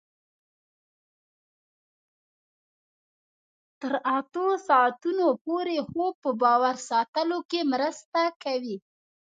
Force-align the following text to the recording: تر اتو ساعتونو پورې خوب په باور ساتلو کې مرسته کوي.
تر 3.79 3.93
اتو 4.17 4.45
ساعتونو 4.67 5.27
پورې 5.45 5.77
خوب 5.89 6.13
په 6.23 6.31
باور 6.41 6.75
ساتلو 6.89 7.37
کې 7.49 7.59
مرسته 7.73 8.21
کوي. 8.43 8.77